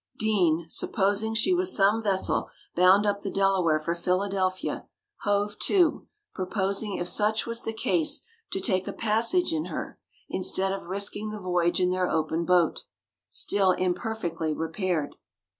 [0.17, 4.87] Deane, supposing she was some vessel bound up the Delaware for Philadelphia,
[5.19, 10.71] hove to, purposing if such was the case to take a passage in her, instead
[10.71, 12.85] of risking the voyage in their open boat,
[13.29, 15.13] still imperfectly repaired.